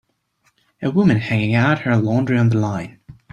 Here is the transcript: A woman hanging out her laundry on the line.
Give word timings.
A 0.81 0.89
woman 0.89 1.17
hanging 1.17 1.53
out 1.53 1.81
her 1.81 1.95
laundry 1.95 2.35
on 2.35 2.49
the 2.49 2.57
line. 2.57 2.99